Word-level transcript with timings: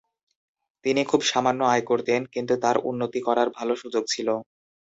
তিনি 0.85 1.01
খুব 1.05 1.21
সামান্য 1.23 1.61
আয় 1.65 1.83
করতেন, 1.85 2.21
কিন্তু 2.33 2.53
তার 2.63 2.77
উন্নতি 2.89 3.19
করার 3.27 3.49
ভাল 3.49 3.69
সুযোগ 3.81 4.03
ছিল। 4.07 4.27